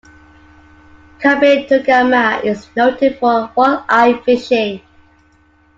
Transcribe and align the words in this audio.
Kabetogama 1.19 2.41
is 2.43 2.67
noted 2.75 3.19
for 3.19 3.51
walleye 3.55 4.23
fishing. 4.25 4.81